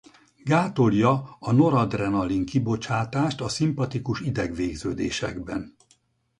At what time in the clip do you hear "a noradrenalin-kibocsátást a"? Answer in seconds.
1.39-3.49